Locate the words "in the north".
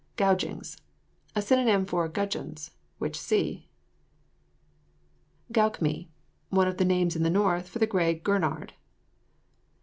7.15-7.69